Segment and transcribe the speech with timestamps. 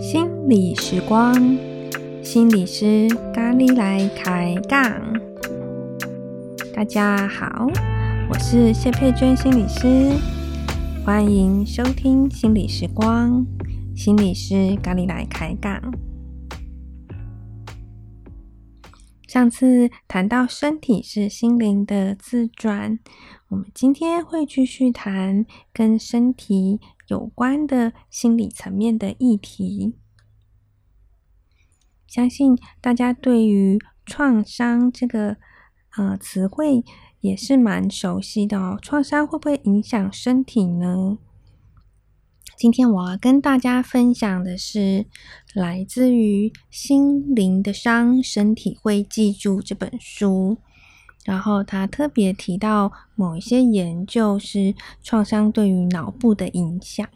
[0.00, 1.34] 心理时光，
[2.22, 4.80] 心理师咖喱来开杠。
[6.74, 7.66] 大家好，
[8.30, 10.12] 我是谢佩娟心理师，
[11.04, 13.44] 欢迎收听心理时光，
[13.94, 15.82] 心理师咖喱来开杠。
[19.28, 22.98] 上次谈到身体是心灵的自传，
[23.48, 29.94] 我们今天会继续谈跟身体有关的心理层面的议题。
[32.06, 35.36] 相信大家对于创伤这个
[35.98, 36.82] 呃词汇
[37.20, 38.78] 也是蛮熟悉的哦。
[38.80, 41.18] 创伤会不会影响身体呢？
[42.58, 45.06] 今天我要跟大家分享的是
[45.54, 50.56] 来自于《心灵的伤，身体会记住》这本书，
[51.24, 57.08] 然后他特别提到某一些研究是创伤对于脑部的影响。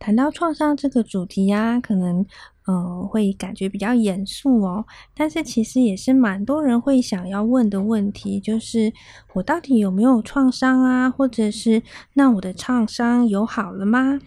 [0.00, 2.24] 谈到创伤这个主题呀、啊，可能
[2.64, 8.94] 呃会感觉比较严肃哦，但是其实也是蛮多人会想要问的问题，就是
[9.34, 11.10] 我到底有没有创伤啊？
[11.10, 11.82] 或者是
[12.14, 14.18] 那我的创伤有好了吗？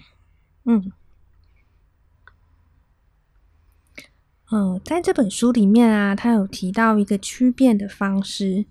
[0.66, 0.92] 嗯
[4.52, 8.66] 嗯、在这本书里面啊，他有提到一个区变的方式，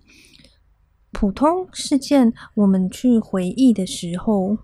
[1.11, 4.59] 普通事件我们去回忆的时候。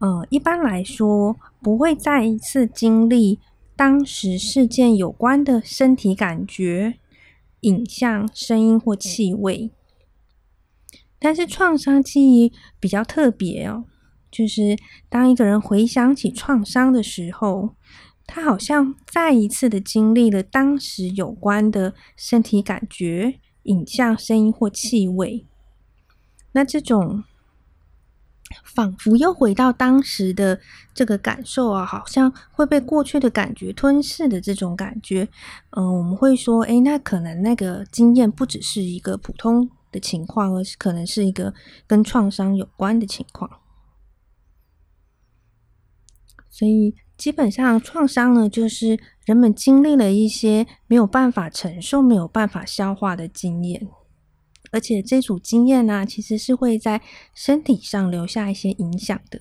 [0.00, 3.40] 呃，一般来说，不会再一次经历
[3.74, 6.98] 当时事件有关的身体感觉、
[7.60, 9.70] 影像、声音或气味。
[11.18, 13.84] 但是创伤记忆比较特别哦，
[14.30, 14.76] 就是
[15.08, 17.70] 当一个人回想起创伤的时候，
[18.26, 25.46] 他好像再一次的经历了当时有关的身体感觉、影像、声音或气味。
[26.52, 27.24] 那这种。
[28.64, 30.58] 仿佛又回到当时的
[30.94, 35.28] 这个感受啊，好像会被过去的感觉吞噬的这种感觉。
[35.70, 41.52] 嗯、我们会说，诶，那可能那个经验不只是一个普通的情况，而是可能是一个
[41.86, 43.50] 跟创伤有关的情况。
[46.50, 53.88] 所以，基本上创伤呢，就是人们经历了一些没有办法承受、没有办法消化的经验。
[54.70, 57.02] 而且这组经验呢、其实是会在
[57.34, 59.40] 身体上留下一些影响的。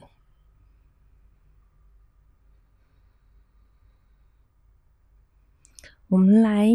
[6.09, 6.69] 我们来，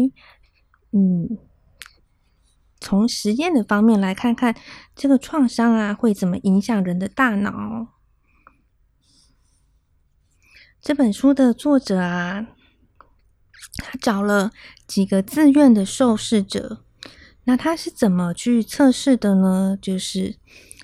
[0.91, 1.39] 嗯，
[2.79, 4.55] 从实验的方面来看看
[4.95, 7.87] 这个创伤啊，会怎么影响人的大脑。
[10.79, 12.45] 这本书的作者啊，
[13.77, 14.51] 他找了
[14.85, 16.82] 几个自愿的受试者。
[17.45, 19.77] 那他是怎么去测试的呢？
[19.81, 20.37] 就是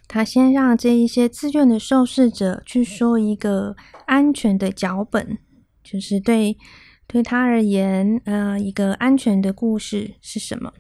[0.07, 3.75] 他先让这一些自愿的受试者去说一个
[4.05, 5.37] 安全的脚本，
[5.83, 6.57] 就是对
[7.07, 10.73] 对他而言，呃，一个安全的故事是什么？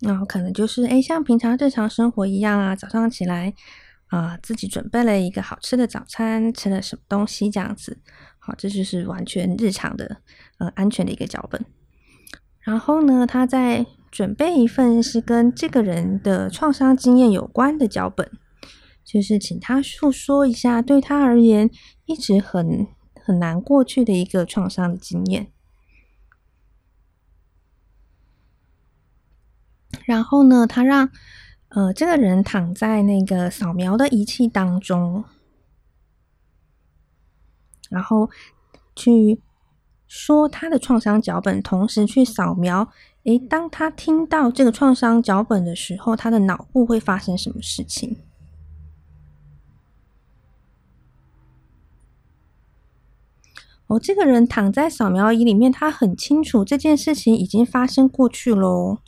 [0.00, 3.54] 然后可能就是，诶，像平常日常生活一样啊，早上起来
[4.08, 7.98] 啊，自己准备了一个好吃的早餐，吃了什么东西这样子，
[8.38, 10.22] 好，这就是完全日常的，
[10.58, 11.64] 呃，安全的一个脚本。
[12.70, 18.30] 然后呢，他再准备一份是跟这个人的创伤经验有关的脚本，
[19.04, 21.68] 就是请他诉说一下对他而言
[22.06, 22.86] 一直很
[23.20, 25.50] 很难过去的一个创伤的经验。
[30.04, 31.10] 然后呢，他让
[31.70, 35.24] 呃这个人躺在那个扫描的仪器当中，
[37.88, 38.30] 然后
[38.94, 39.42] 去。
[40.10, 42.90] 说他的创伤脚本，同时去扫描。
[43.22, 48.16] 诶，当他听到这个创伤脚本的时候，他的脑部会发生什么事情？
[53.86, 58.98] 哦，这个人躺在扫描仪里面，他很清楚这件事情已经发生过去喽。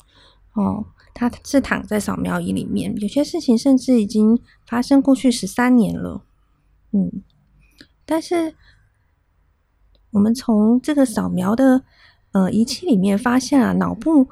[0.52, 6.22] 哦，他是躺在扫描仪里面，有些事情甚至已经发生过去十三年了。
[6.92, 7.10] 嗯，
[8.06, 8.54] 但是。
[10.12, 11.84] 我们从这个扫描的
[12.32, 14.28] 呃仪器里面发现啊，脑部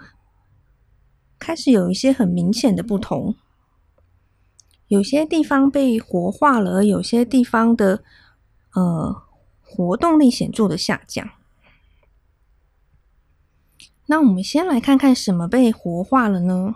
[1.39, 3.35] 开始有一些很明显的不同，
[4.89, 8.03] 有些地方被活化了，有些地方的
[8.75, 9.23] 呃
[9.63, 11.31] 活动力显著的下降。
[14.07, 16.75] 那我们先来看看什么被活化了呢？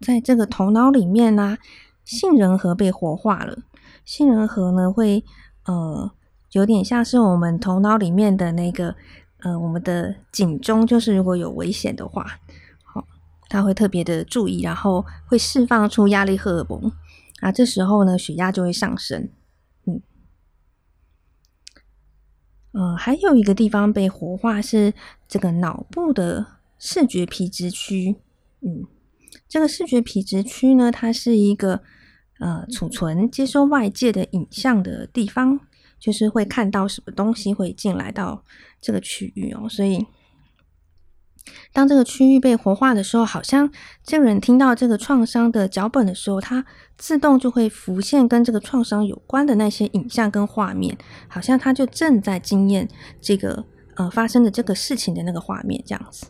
[0.00, 1.58] 在这个头脑里面呢、
[2.04, 3.58] 杏仁核被活化了。
[4.04, 5.24] 杏仁核呢会
[5.64, 6.12] 呃。
[6.56, 8.96] 有点像是我们头脑里面的那个，
[9.40, 12.24] 呃，我们的警钟，就是如果有危险的话，
[13.50, 16.90] 他会特别的注意，然后会释放出压力荷尔蒙，
[17.40, 19.28] 啊，这时候呢，血压就会上升。
[19.84, 20.00] 嗯，
[22.72, 24.94] 呃，还有一个地方被活化是
[25.28, 26.46] 这个脑部的
[26.78, 28.16] 视觉皮质区。
[28.62, 28.86] 嗯，
[29.46, 31.82] 这个视觉皮质区呢，它是一个
[32.40, 35.60] 呃储存接收外界的影像的地方，
[35.98, 38.44] 就是会看到什么东西会进来到
[38.80, 40.06] 这个区域哦，所以。
[41.72, 43.70] 当这个区域被活化的时候，好像
[44.02, 46.64] 这个人听到这个创伤的脚本的时候，他
[46.96, 50.98] 自动就会浮现跟这个创伤有关的那些影像跟画面，
[51.28, 52.88] 好像他就正在经验
[53.20, 53.64] 这个
[53.94, 56.26] 呃发生的这个事情的那个画面这样子。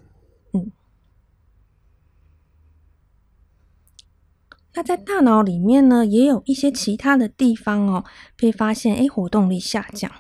[4.77, 8.05] 那在大脑里面呢，也有一些其他的地方哦，
[8.37, 10.13] 被发现诶，活动力下降。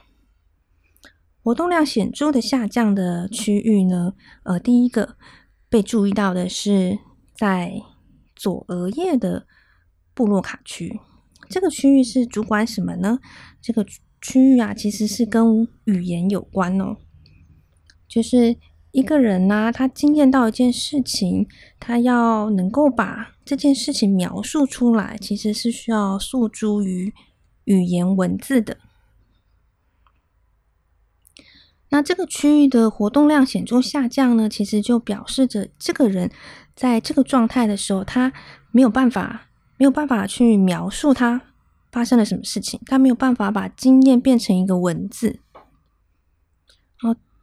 [1.42, 4.14] 活动量显著的下降的区域呢，
[4.44, 5.16] 呃，第一个
[5.68, 6.98] 被注意到的是
[7.36, 7.74] 在
[8.34, 9.46] 左额叶的
[10.14, 10.98] 布洛卡区。
[11.50, 13.18] 这个区域是主管什么呢？
[13.60, 13.84] 这个
[14.22, 16.96] 区域啊，其实是跟语言有关哦。
[18.08, 18.56] 就是
[18.96, 21.46] 一个人呢、啊，他经验到一件事情，
[21.78, 27.12] 他要能够把这件事情描述出来，其实是需要诉诸于
[27.64, 28.78] 语言文字的。
[31.90, 36.30] 那这个区域的活动量显著下降呢，其实就表示着这个人
[36.74, 38.32] 在这个状态的时候，他
[38.70, 41.42] 没有办法，没有办法去描述他
[41.92, 45.40] 发生了什么事情，他没有办法把经验变成一个文字。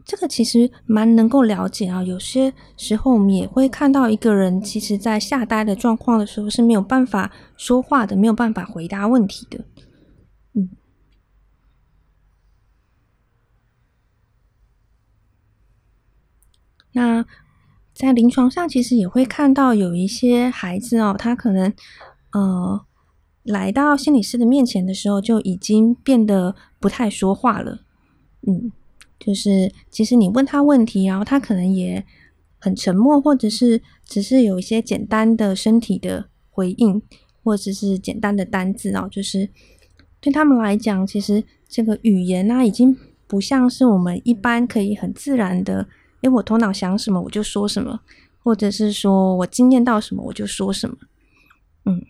[0.05, 2.03] 这个其实蛮能够了解啊。
[2.03, 9.65] 有些时候我们也会看到一个人，其实在吓呆的状况的时候是没有办法说话的，没有办法回答问题的。
[10.53, 10.69] 嗯。
[16.95, 17.25] 那
[17.93, 21.73] 在临床上，其实也会看到有一些孩子哦，他可能
[22.33, 22.85] 呃
[23.43, 27.81] 来到心理师的面前的时候，就已经变得不太说话了。
[28.45, 28.71] 嗯，
[29.25, 32.03] 就是其实你问他问题，然后他可能也
[32.59, 37.01] 很沉默，或者是只是有一些简单的身体的回应，
[37.41, 39.49] 或者是简单的单字哦，就是
[40.19, 42.97] 对他们来讲，其实这个语言啊，已经
[43.27, 45.87] 不像是我们一般可以很自然的。
[46.21, 48.01] 诶，我头脑想什么我就说什么，
[48.43, 50.97] 或者是说我经验到什么我就说什么，
[51.85, 52.05] 嗯。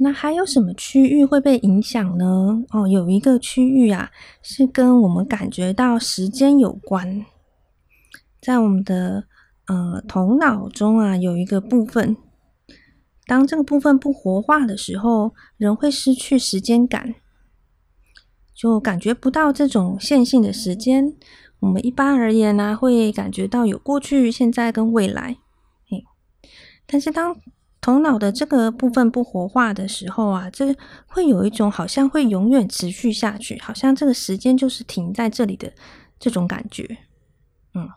[0.00, 2.64] 那还有什么区域会被影响呢？
[2.70, 4.10] 哦，有一个区域啊，
[4.42, 7.26] 是跟我们感觉到时间有关，
[8.40, 9.24] 在我们的
[9.66, 12.16] 呃头脑中啊，有一个部分。
[13.26, 17.16] 当这个部分不活化的时候，人会失去时间感，
[18.54, 21.12] 就感觉不到这种线性的时间。
[21.58, 25.36] 我们一般而言呢，会感觉到有过去、现在跟未来。
[25.90, 26.04] 嘿，
[26.86, 27.36] 但是当
[27.80, 30.76] 头脑的这个部分不活化的时候啊，这
[31.06, 35.72] 会有一种好像会永远持续下去，好像这个时间就是停在这里的
[36.18, 36.98] 这种感觉。
[37.74, 37.88] 嗯，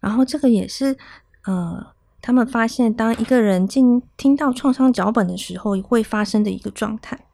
[0.00, 0.96] 然后这个也是
[1.44, 1.94] 呃。
[2.26, 7.26] 他们发现，当一个人进听到创伤脚本的时候，会发生的一个状态。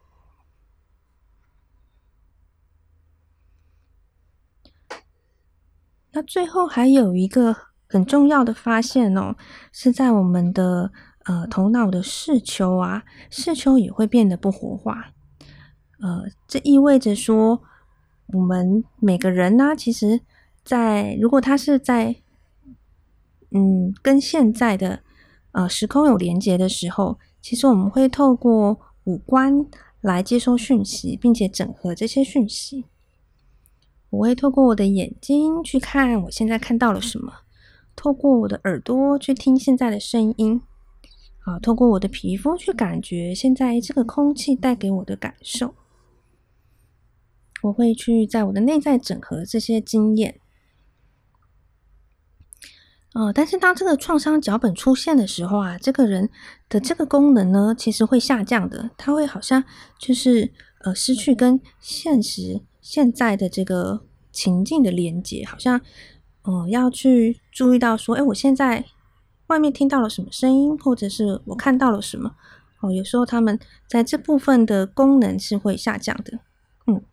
[6.11, 7.55] 那最后还有一个
[7.87, 9.37] 很重要的发现哦，
[9.71, 10.91] 是在我们的
[11.25, 15.13] 呃头脑的视丘啊，视丘也会变得不活化。
[15.99, 17.61] 呃，这意味着说，
[18.33, 20.21] 我们每个人呢，其实
[20.63, 22.15] 在如果他是在
[23.51, 25.03] 嗯，跟现在的
[25.51, 29.65] 呃时空有连接的时候，其实我们会透过五官
[29.99, 32.85] 来接收讯息，并且整合这些讯息。
[34.09, 37.31] 我会透过我的眼睛去看我现在看到了什么，
[37.95, 40.61] 透过我的耳朵去听现在的声音，
[41.41, 45.73] 啊，透过我的皮肤去感觉现在这个空气带给我的感受。
[47.63, 50.39] 我会去在我的内在整合这些经验。
[53.13, 56.29] 呃，但是当这个创伤脚本出现的时候啊，这个人
[56.69, 58.89] 的这个功能呢，其实会下降的。
[58.97, 59.63] 他会好像
[59.99, 60.51] 就是
[60.85, 65.77] 呃失去跟现实现在的这个情境的连接，好像
[66.43, 68.85] 嗯、呃、要去注意到说，哎，我现在
[69.51, 72.35] 外面听到了什么声音，或者是我看到了什么。
[72.79, 76.39] 哦、有时候他们在这部分的功能是会下降的。
[76.87, 77.03] 嗯，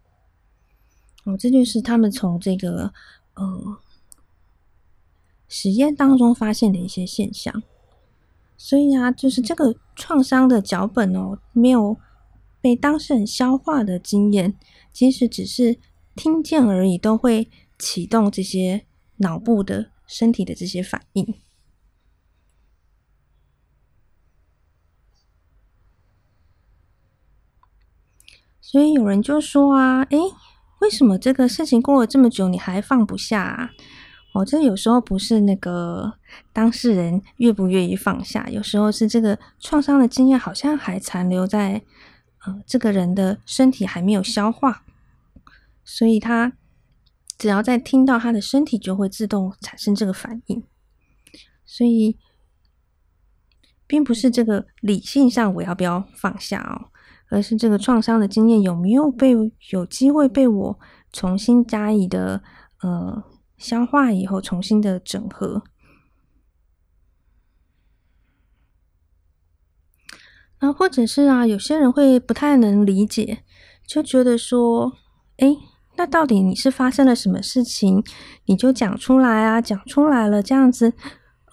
[1.24, 2.92] 哦、这就是他们从这个
[3.34, 3.76] 呃。
[5.50, 7.62] 实验当中发现的一些现象，
[8.58, 11.96] 所以啊，就是这个创伤的脚本哦，没有
[12.60, 14.54] 被当事人消化的经验，
[14.92, 15.78] 即使只是
[16.14, 18.84] 听见而已，都会启动这些
[19.16, 21.34] 脑部的身体的这些反应。
[28.70, 30.18] 所以有人就说啊，诶，
[30.80, 33.70] 为什么这个事情过了这么久，你还放不下啊？
[34.34, 36.12] 哦，这有时候不是那个
[36.52, 41.80] 当事人愿不愿意放下，有时候是这个创伤的经验好像还残留在
[42.44, 44.84] 呃这个人的身体还没有消化，
[45.82, 46.52] 所以他
[47.38, 50.62] 只要在听到他的身体就会自动产生这个反应，
[51.64, 52.18] 所以
[53.86, 56.92] 并不是这个理性上我要不要放下哦。
[57.30, 59.34] 而是这个创伤的经验有没有被
[59.70, 60.78] 有机会被我
[61.12, 62.42] 重新加以的
[62.82, 63.22] 呃
[63.56, 65.62] 消化以后，重新的整合。
[70.60, 73.44] 那或者是啊，有些人会不太能理解，
[73.86, 74.92] 就觉得说，
[75.36, 75.56] 哎，
[75.96, 78.04] 那到底你是发生了什么事情？
[78.46, 80.92] 你就讲出来啊，讲出来了，这样子，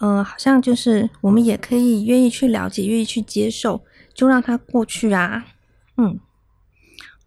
[0.00, 5.44] 呃，好像就是我们也可以愿意去了解，愿意去接受，就让它过去啊。
[5.96, 6.20] 嗯，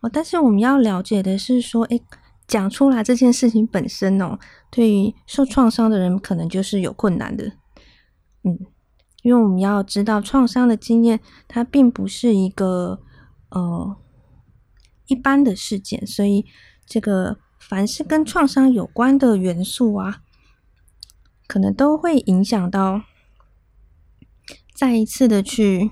[0.02, 2.02] 哦，但是我们要了解的是说，诶，
[2.48, 4.38] 讲出来这件事情本身哦，
[4.70, 7.52] 对于受创伤的人可能就是有困难的。
[8.44, 8.58] 嗯，
[9.24, 13.02] 因为我们要知道，创伤的经验它并不是一个
[13.50, 13.98] 呃
[15.08, 16.46] 一般的事件，所以
[16.86, 20.22] 这个凡是跟创伤有关的元素啊，
[21.48, 23.02] 可能都会影响到
[24.74, 25.92] 再一次的去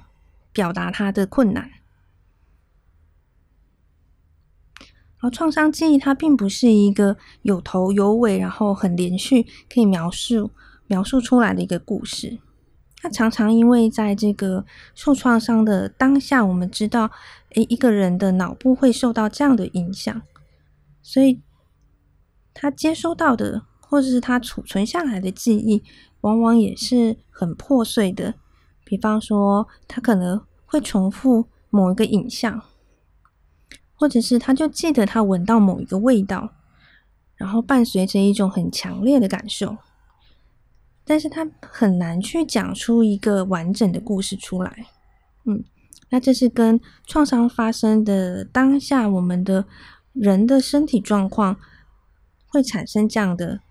[0.54, 1.72] 表达他的困难。
[5.30, 9.44] 创伤记忆它并不是一个有头有尾，然后很连续
[9.74, 10.52] 可以描述
[10.88, 12.40] 描述出来的一个故事。
[13.00, 14.66] 它常常因为在这个
[14.96, 17.12] 受创伤的当下，我们知道，
[17.52, 20.22] 诶，一个人的脑部会受到这样的影响，
[21.02, 21.42] 所以
[22.54, 25.84] 他接收到的或者是他储存下来的记忆，
[26.22, 28.34] 往往也是很破碎的。
[28.84, 32.64] 比方说，他可能会重复某一个影像。
[34.00, 36.54] 或者是他就记得他闻到某一个味道，
[37.36, 39.75] 然后伴随着一种很强烈的感受，
[41.04, 44.86] 但是他很难去讲出一个完整的故事出来。
[45.46, 45.63] 嗯，
[46.10, 49.66] 那这是跟创伤发生的当下，我们的
[50.13, 51.58] 人的身体状况
[52.46, 53.62] 会产生这样的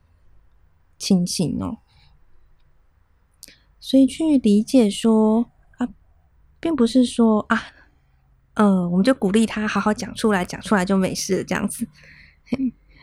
[0.98, 1.78] 情形哦。
[3.78, 5.88] 所以去理解说啊，
[6.58, 7.62] 并不是说啊。
[8.56, 11.88] 嗯，我们就鼓励他好好讲出来，讲出来就没事，这样子。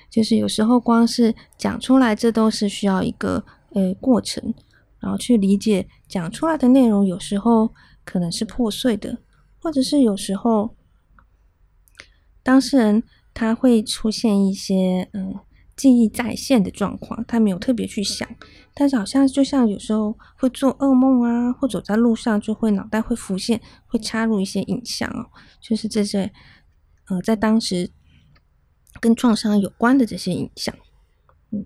[0.10, 4.54] 就是有时候光是讲出来，这都是需要一个呃过程，
[5.00, 9.18] 然后去理解讲出来的内容，有时候可能是破碎的，
[9.60, 10.76] 或者是有时候
[12.44, 15.40] 当事人他会出现一些嗯。
[15.76, 18.28] 记忆再现的状况，他没有特别去想，
[18.76, 26.32] 但是好像就像有时候会做噩梦啊，或走在路上就会脑袋会浮现，会插入一些影像哦，就是这些
[27.08, 27.92] 呃，在当时
[29.02, 30.76] 跟创伤有关的这些影像，
[31.52, 31.66] 嗯，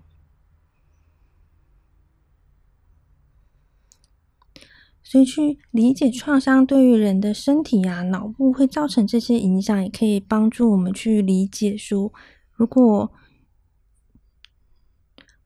[5.04, 12.14] 所以去理解创伤对于人的身体啊、脑部会造成这些影响，也可以帮助我们去理解说，
[12.54, 13.12] 如果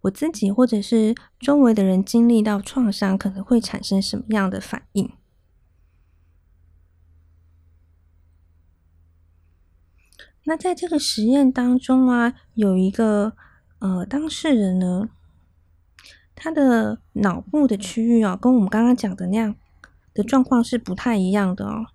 [0.01, 5.11] 我自己或者是周围的人经历到创伤，可能会产生什么样的反应？
[10.45, 13.33] 那在这个实验当中啊，有一个
[13.77, 15.09] 呃当事人呢，
[16.33, 19.55] 他的脑部的区域啊，跟我们刚刚讲的那样
[20.15, 21.85] 的状况是不太一样的哦。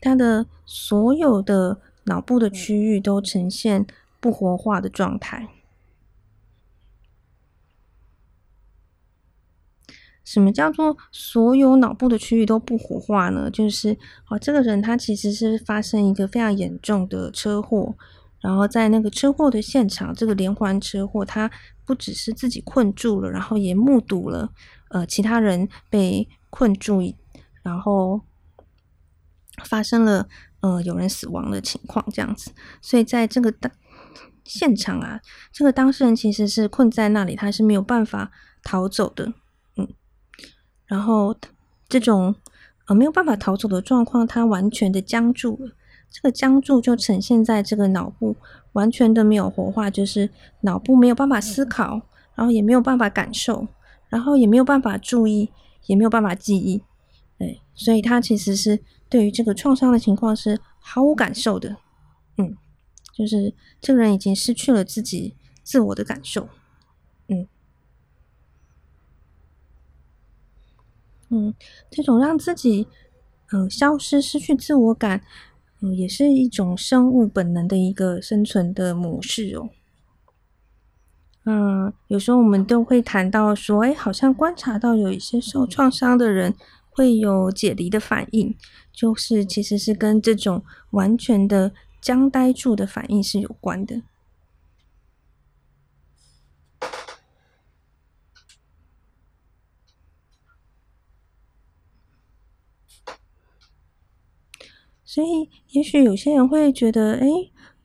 [0.00, 3.84] 他的所有的脑部的区域都呈现
[4.20, 5.48] 不活化的状态。
[10.30, 13.50] 什么叫做所有脑部的区域都不活化呢？
[13.50, 17.96] 就是哦，这个人他其实是发生一个非常严重的车祸，
[18.40, 21.50] 然后在那个车祸的现场，这个连环车祸，他
[21.84, 24.48] 不只是自己困住了，然后也目睹了
[24.90, 27.02] 呃其他人被困住，
[27.64, 28.20] 然后
[29.64, 30.28] 发生了
[30.60, 32.52] 呃有人死亡的情况这样子。
[32.80, 33.72] 所以在这个当
[34.44, 35.20] 现场啊，
[35.52, 38.30] 这个当事人其实是困在那里，他是没有办法
[38.62, 39.32] 逃走的。
[40.90, 41.36] 然后，
[41.88, 42.34] 这种
[42.86, 45.70] 呃没有办法逃走的状况，它完全的僵住了。
[46.10, 48.36] 这个僵住就呈现在这个脑部
[48.72, 50.30] 完全的没有活化，就是
[50.62, 52.02] 脑部没有办法思考，
[52.34, 53.68] 然后也没有办法感受，
[54.08, 55.52] 然后也没有办法注意，
[55.86, 56.82] 也没有办法记忆。
[57.38, 61.76] 对，所以他其实是对于这个创伤的情况是毫无感受的，
[62.36, 62.56] 嗯，
[63.14, 66.48] 就是这个人已经失去了自己自我的感受，
[67.28, 67.46] 嗯
[71.30, 71.54] 嗯，
[71.90, 72.86] 这种让自己
[73.52, 75.22] 嗯、消失、失去自我感，
[75.80, 79.70] 嗯，也是一种生物本能的一个生存的模式哦。
[81.46, 86.54] 嗯，有时候我们都会谈到说，哎，好像观察到有一些受创伤的人
[86.90, 88.54] 会有解离的反应，
[88.92, 94.02] 就是其实是跟这种完全的僵呆住的反应是有关的。
[105.10, 107.26] 所以，也许有些人会觉得，哎。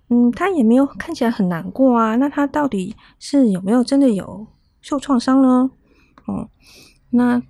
[0.10, 2.16] 嗯，他也没有看起来很难过啊。
[2.18, 4.46] 那他到底是有没有真的有
[4.80, 5.72] 受创伤呢？
[6.28, 6.48] 哦，
[7.10, 7.42] 那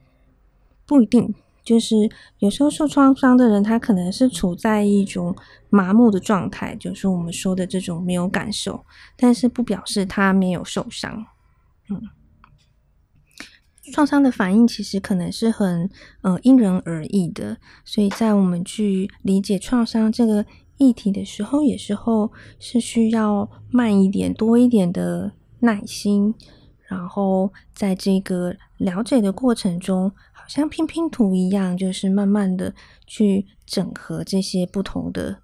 [0.85, 1.35] 不一定。
[1.65, 5.35] 就是有时候受创伤的人，他可能是处在一种
[5.69, 8.85] 麻木的状态，就是我们说的这种没有感受，
[9.17, 11.25] 但是不表示他没有受伤。
[11.89, 12.01] 嗯，
[13.91, 15.89] 创伤的反应其实可能是很
[16.21, 20.45] 呃因人而异的，所以在我们去理解创伤这个。
[20.77, 26.35] 议题的时候，有时候是需要慢一点、多一点的耐心，
[26.89, 32.75] 然后在这个了解的过程中，好像拼拼图一样，就是慢慢的
[33.07, 35.37] 去整合这些不同的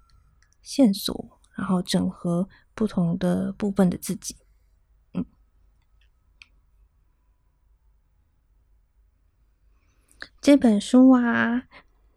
[0.60, 4.36] 线索，然后整合不同的部分的自己。
[10.42, 11.62] 这本书啊。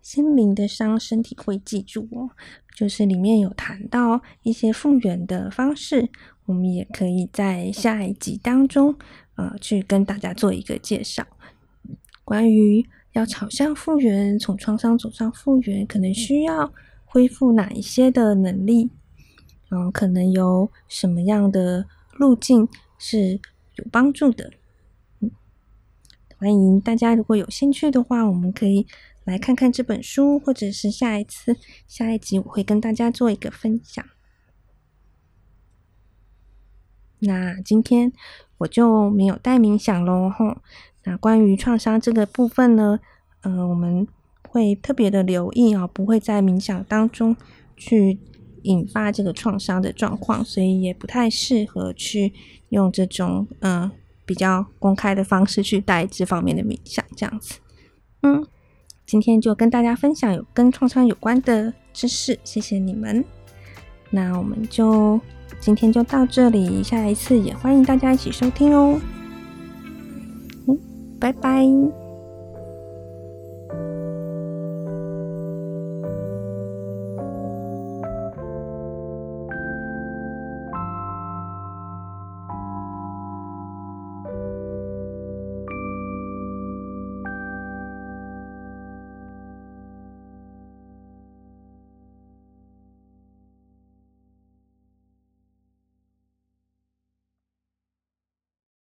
[0.02, 2.30] 心灵的伤，身体会记住哦。
[2.76, 6.10] 就是里面有谈到一些复原的方式，
[6.46, 8.96] 我们也可以在下一集当中，
[9.34, 11.26] 呃，去跟大家做一个介绍。
[12.24, 16.72] 关于要朝向复原，从创伤走上复原，可能需要
[17.04, 18.92] 恢复哪一些的能力？
[19.72, 21.88] 嗯，可能有什么样的
[22.20, 22.68] 路径
[23.00, 23.40] 是
[23.78, 24.52] 有帮助的？
[26.38, 28.88] 欢迎大家，如果有兴趣的话，我们可以。
[29.26, 34.06] 来看看这本书，或者是下一次、下一集，我会跟大家做一个分享。
[37.18, 38.14] 那今天
[38.60, 40.62] 我就没有带冥想喽，吼。
[41.06, 43.00] 那关于创伤这个部分呢，
[43.42, 44.08] 嗯、呃，我们
[44.48, 47.36] 会特别的留意啊，不会在冥想当中
[47.76, 48.20] 去
[48.62, 52.32] 引发这个创伤的状况，所以也不太适合去
[52.70, 53.90] 用这种嗯、
[54.26, 57.60] 比较公开的方式去带这方面的冥想，这样子，
[58.22, 58.46] 嗯。
[59.08, 63.24] 今天就跟大家分享有跟创伤有关的知识，谢谢你们。
[64.10, 65.22] 那我们就
[65.60, 69.00] 今天就到这里，下一次也欢迎大家一起收听哦。
[70.68, 70.76] 嗯，
[71.20, 72.05] 拜拜。